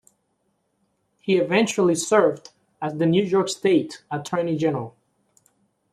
He 1.19 1.37
eventually 1.37 1.93
served 1.93 2.49
as 2.81 2.95
the 2.97 3.05
New 3.05 3.23
York 3.23 3.49
State 3.49 4.03
Attorney 4.09 4.57
General. 4.57 4.95